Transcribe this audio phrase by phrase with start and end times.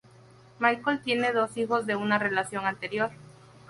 [0.57, 3.11] Michael tiene dos hijos de una relación anterior.